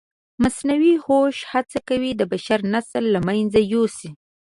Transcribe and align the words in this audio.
مصنوعي 0.43 0.93
هوښ 1.05 1.37
هڅه 1.51 1.79
کوي 1.89 2.11
د 2.15 2.21
بشر 2.31 2.59
نسل 2.73 3.03
له 3.13 3.19
منځه 3.27 3.59
یوسي. 3.73 4.09